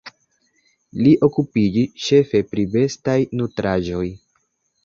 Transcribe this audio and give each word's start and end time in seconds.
Li 1.07 1.11
okupiĝis 1.27 1.93
ĉefe 2.07 2.41
pri 2.53 2.65
bestaj 2.77 3.19
nutraĵoj. 3.43 4.07